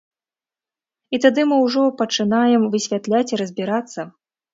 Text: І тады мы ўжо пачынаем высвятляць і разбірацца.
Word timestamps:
І 1.17 1.19
тады 1.25 1.41
мы 1.49 1.55
ўжо 1.65 1.83
пачынаем 1.99 2.65
высвятляць 2.77 3.29
і 3.37 3.39
разбірацца. 3.43 4.01